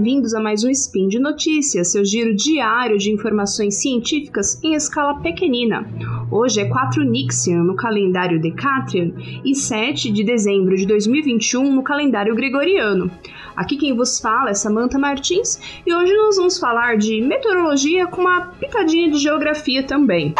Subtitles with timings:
[0.00, 5.20] bem-vindos a mais um Spin de Notícias, seu giro diário de informações científicas em escala
[5.20, 5.86] pequenina.
[6.30, 9.12] Hoje é 4 Nixian no calendário Decatrian
[9.44, 13.10] e 7 de dezembro de 2021 no calendário Gregoriano.
[13.54, 18.22] Aqui quem vos fala é Samantha Martins e hoje nós vamos falar de meteorologia com
[18.22, 20.34] uma pitadinha de geografia também.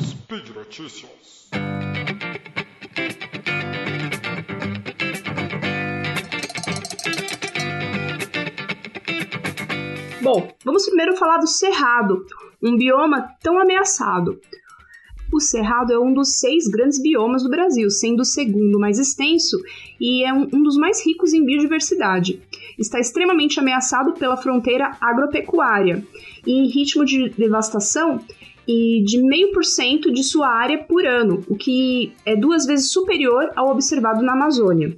[0.00, 1.48] Speed Notícias.
[10.22, 12.24] Bom, vamos primeiro falar do Cerrado,
[12.62, 14.38] um bioma tão ameaçado.
[15.32, 19.60] O Cerrado é um dos seis grandes biomas do Brasil, sendo o segundo mais extenso
[20.00, 22.40] e é um, dos mais ricos em biodiversidade.
[22.78, 26.06] Está extremamente ameaçado pela fronteira agropecuária
[26.46, 28.20] e em ritmo de devastação
[28.68, 33.70] e de 0,5% de sua área por ano, o que é duas vezes superior ao
[33.70, 34.96] observado na Amazônia.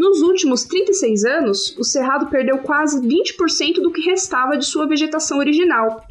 [0.00, 5.36] Nos últimos 36 anos, o Cerrado perdeu quase 20% do que restava de sua vegetação
[5.36, 6.02] original.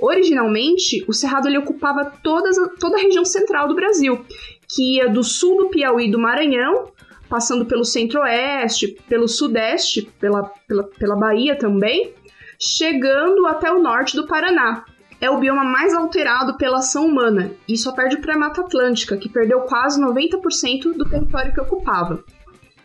[0.00, 4.24] Originalmente, o Cerrado ele ocupava toda a região central do Brasil,
[4.68, 6.90] que ia do sul do Piauí e do Maranhão,
[7.28, 12.12] passando pelo centro-oeste, pelo sudeste, pela, pela, pela Bahia também,
[12.58, 14.84] chegando até o norte do Paraná.
[15.20, 19.16] É o bioma mais alterado pela ação humana e só perde para a Mata Atlântica,
[19.16, 22.24] que perdeu quase 90% do território que ocupava.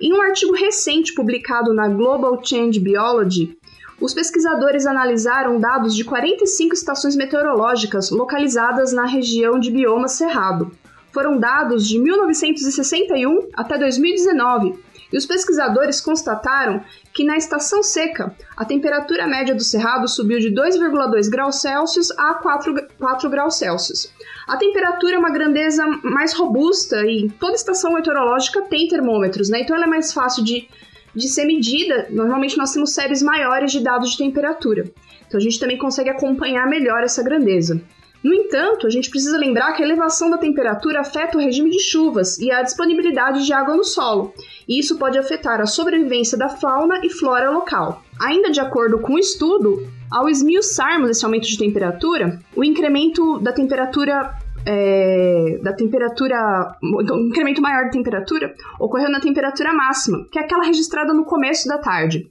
[0.02, 3.58] Em um artigo recente publicado na Global Change Biology,
[4.02, 10.72] os pesquisadores analisaram dados de 45 estações meteorológicas localizadas na região de bioma cerrado.
[11.14, 14.74] Foram dados de 1961 até 2019
[15.14, 16.84] e os pesquisadores constataram
[17.14, 22.34] que na estação seca, a temperatura média do cerrado subiu de 2,2 graus Celsius a
[22.34, 24.12] 4, 4 graus Celsius.
[24.48, 29.62] A temperatura é uma grandeza mais robusta e toda estação meteorológica tem termômetros, né?
[29.62, 30.68] Então ela é mais fácil de,
[31.14, 32.08] de ser medida.
[32.10, 34.92] Normalmente nós temos séries maiores de dados de temperatura.
[35.28, 37.80] Então a gente também consegue acompanhar melhor essa grandeza.
[38.24, 41.80] No entanto, a gente precisa lembrar que a elevação da temperatura afeta o regime de
[41.80, 44.34] chuvas e a disponibilidade de água no solo,
[44.68, 48.02] e isso pode afetar a sobrevivência da fauna e flora local.
[48.22, 53.52] Ainda de acordo com o estudo, ao esmiuçarmos esse aumento de temperatura, o incremento da
[53.52, 54.34] temperatura
[54.66, 60.64] é, da temperatura, um incremento maior de temperatura ocorreu na temperatura máxima, que é aquela
[60.64, 62.30] registrada no começo da tarde.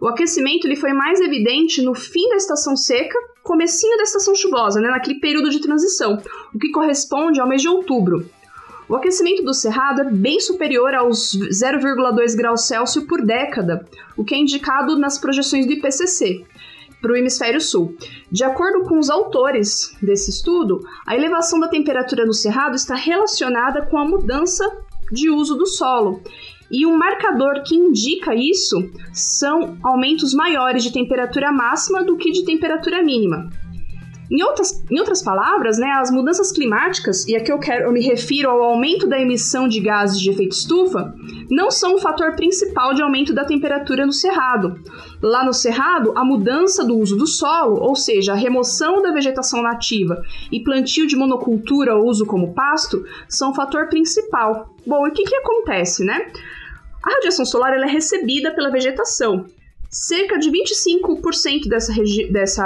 [0.00, 4.80] O aquecimento ele foi mais evidente no fim da estação seca, comecinho da estação chuvosa,
[4.80, 6.18] né, naquele período de transição,
[6.54, 8.28] o que corresponde ao mês de outubro.
[8.88, 13.86] O aquecimento do cerrado é bem superior aos 0,2 graus Celsius por década,
[14.16, 16.44] o que é indicado nas projeções do IPCC
[17.00, 17.94] para o hemisfério sul.
[18.30, 23.86] De acordo com os autores desse estudo, a elevação da temperatura no cerrado está relacionada
[23.86, 24.64] com a mudança
[25.10, 26.20] de uso do solo
[26.70, 32.44] e um marcador que indica isso são aumentos maiores de temperatura máxima do que de
[32.44, 33.50] temperatura mínima.
[34.30, 38.00] Em outras, em outras palavras, né, as mudanças climáticas, e aqui eu, quero, eu me
[38.00, 41.12] refiro ao aumento da emissão de gases de efeito estufa,
[41.50, 44.78] não são o fator principal de aumento da temperatura no cerrado.
[45.20, 49.60] Lá no cerrado, a mudança do uso do solo, ou seja, a remoção da vegetação
[49.62, 54.72] nativa e plantio de monocultura ou uso como pasto, são o fator principal.
[54.86, 56.30] Bom, e o que, que acontece, né?
[57.02, 59.46] A radiação solar é recebida pela vegetação.
[59.90, 61.92] Cerca de 25% dessa,
[62.30, 62.64] dessa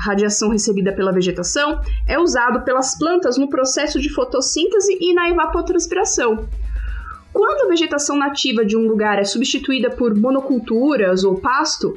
[0.00, 6.48] radiação recebida pela vegetação é usado pelas plantas no processo de fotossíntese e na evapotranspiração.
[7.32, 11.96] Quando a vegetação nativa de um lugar é substituída por monoculturas ou pasto,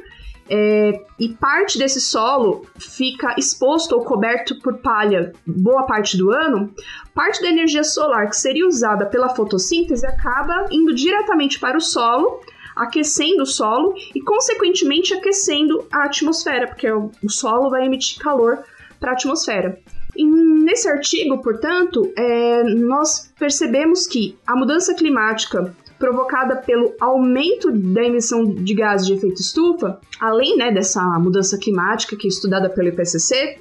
[0.49, 6.73] é, e parte desse solo fica exposto ou coberto por palha boa parte do ano,
[7.13, 12.41] parte da energia solar que seria usada pela fotossíntese acaba indo diretamente para o solo,
[12.75, 18.59] aquecendo o solo e, consequentemente, aquecendo a atmosfera, porque o solo vai emitir calor
[18.99, 19.79] para a atmosfera.
[20.15, 28.03] E nesse artigo, portanto, é, nós percebemos que a mudança climática provocada pelo aumento da
[28.03, 32.89] emissão de gases de efeito estufa, além né, dessa mudança climática que é estudada pelo
[32.89, 33.59] IPCC,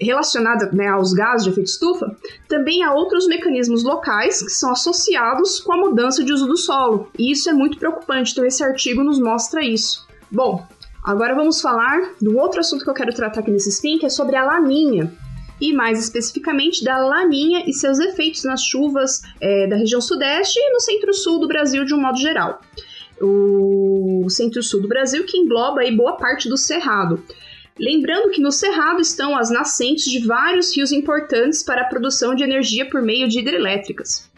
[0.00, 2.16] relacionada né, aos gases de efeito estufa,
[2.48, 7.08] também há outros mecanismos locais que são associados com a mudança de uso do solo.
[7.18, 10.06] E isso é muito preocupante, então esse artigo nos mostra isso.
[10.30, 10.66] Bom,
[11.04, 14.10] agora vamos falar do outro assunto que eu quero tratar aqui nesse spin, que é
[14.10, 15.12] sobre a laninha
[15.60, 20.72] e mais especificamente da laninha e seus efeitos nas chuvas é, da região sudeste e
[20.72, 22.60] no centro-sul do Brasil de um modo geral.
[23.20, 27.22] O centro-sul do Brasil que engloba aí boa parte do Cerrado.
[27.78, 32.42] Lembrando que no Cerrado estão as nascentes de vários rios importantes para a produção de
[32.42, 34.30] energia por meio de hidrelétricas.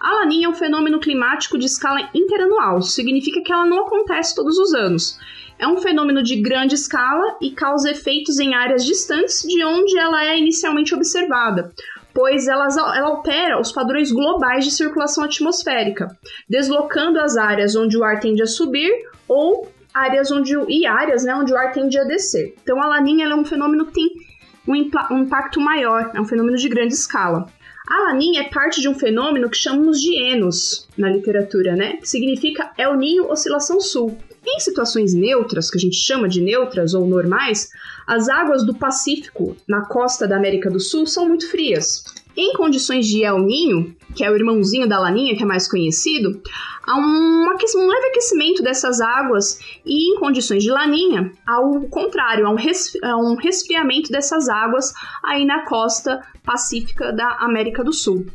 [0.00, 4.58] A laninha é um fenômeno climático de escala interanual, significa que ela não acontece todos
[4.58, 5.18] os anos.
[5.58, 10.24] É um fenômeno de grande escala e causa efeitos em áreas distantes de onde ela
[10.24, 11.72] é inicialmente observada,
[12.12, 16.08] pois ela, ela altera os padrões globais de circulação atmosférica,
[16.48, 18.90] deslocando as áreas onde o ar tende a subir
[19.28, 22.54] ou áreas onde e áreas né, onde o ar tende a descer.
[22.62, 24.10] Então a laninha é um fenômeno que tem
[24.66, 24.74] um,
[25.18, 27.46] impacto maior, é um fenômeno de grande escala.
[27.86, 31.98] A laninha é parte de um fenômeno que chamamos de enos na literatura, né?
[31.98, 34.16] Que significa El Ninho Oscilação Sul.
[34.46, 37.70] Em situações neutras, que a gente chama de neutras ou normais,
[38.06, 42.04] as águas do Pacífico na costa da América do Sul são muito frias.
[42.36, 46.42] Em condições de El Ninho, que é o irmãozinho da Laninha, que é mais conhecido,
[46.86, 52.50] há um, um leve aquecimento dessas águas e em condições de Laninha, ao contrário, há
[52.50, 54.92] um, resfri há um resfriamento dessas águas
[55.22, 58.26] aí na costa pacífica da América do Sul.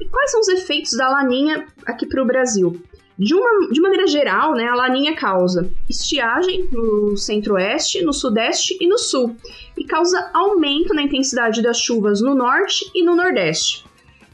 [0.00, 2.80] E quais são os efeitos da Laninha aqui para o Brasil?
[3.16, 8.88] De, uma, de maneira geral, né, a laninha causa estiagem no centro-oeste, no sudeste e
[8.88, 9.36] no sul,
[9.78, 13.84] e causa aumento na intensidade das chuvas no norte e no nordeste.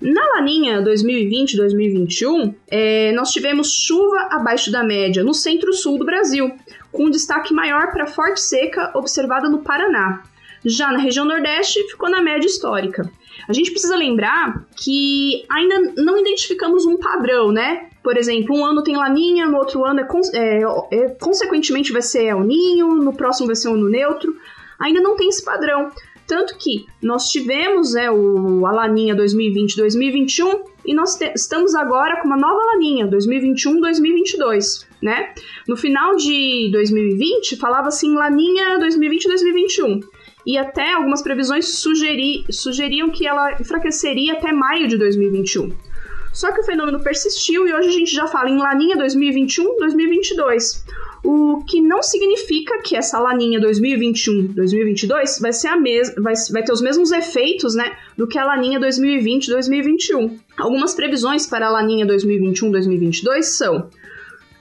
[0.00, 6.50] Na laninha 2020-2021, é, nós tivemos chuva abaixo da média no centro-sul do Brasil,
[6.90, 10.22] com destaque maior para a forte seca observada no Paraná.
[10.64, 13.10] Já na região Nordeste, ficou na média histórica.
[13.46, 17.89] A gente precisa lembrar que ainda não identificamos um padrão, né?
[18.02, 22.24] Por exemplo, um ano tem laninha, no outro ano é, é, é, consequentemente vai ser
[22.24, 24.34] El Ninho, no próximo vai ser um ano neutro.
[24.78, 25.90] Ainda não tem esse padrão.
[26.26, 32.36] Tanto que nós tivemos é, o, a laninha 2020-2021 e nós estamos agora com uma
[32.36, 35.34] nova laninha 2021-2022, né?
[35.66, 40.04] No final de 2020 falava assim laninha 2020-2021
[40.46, 45.89] e até algumas previsões sugeri, sugeriam que ela enfraqueceria até maio de 2021.
[46.32, 50.84] Só que o fenômeno persistiu e hoje a gente já fala em laninha 2021-2022.
[51.22, 56.72] O que não significa que essa laninha 2021-2022 vai ser a mesma, vai, vai ter
[56.72, 60.38] os mesmos efeitos, né, do que a laninha 2020-2021.
[60.56, 63.90] Algumas previsões para a laninha 2021-2022 são: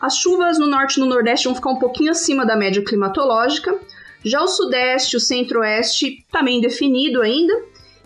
[0.01, 3.77] as chuvas no norte e no nordeste vão ficar um pouquinho acima da média climatológica.
[4.23, 7.53] Já o sudeste, o centro-oeste, também definido ainda.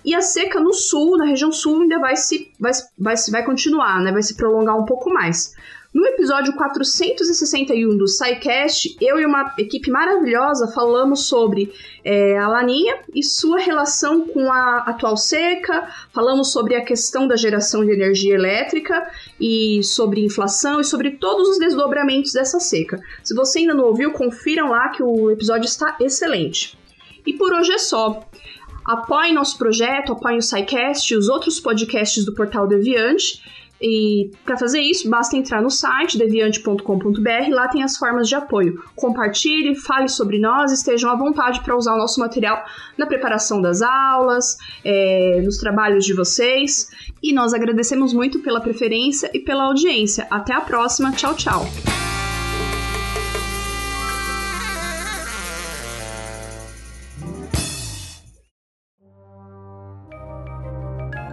[0.06, 4.02] E a seca no sul, na região sul, ainda vai se vai, vai, vai continuar,
[4.02, 4.12] né?
[4.12, 5.54] Vai se prolongar um pouco mais.
[5.94, 11.72] No episódio 461 do SciCast, eu e uma equipe maravilhosa falamos sobre
[12.04, 17.36] é, a laninha e sua relação com a atual seca, falamos sobre a questão da
[17.36, 19.08] geração de energia elétrica
[19.40, 23.00] e sobre inflação e sobre todos os desdobramentos dessa seca.
[23.24, 26.76] Se você ainda não ouviu, confiram lá que o episódio está excelente.
[27.24, 28.28] E por hoje é só.
[28.86, 33.42] Apoie nosso projeto, apoie o SciCast e os outros podcasts do Portal Deviante.
[33.86, 38.82] E para fazer isso, basta entrar no site deviante.com.br, lá tem as formas de apoio.
[38.96, 42.64] Compartilhe, fale sobre nós, estejam à vontade para usar o nosso material
[42.98, 46.90] na preparação das aulas, é, nos trabalhos de vocês.
[47.22, 50.28] E nós agradecemos muito pela preferência e pela audiência.
[50.32, 52.03] Até a próxima, tchau, tchau!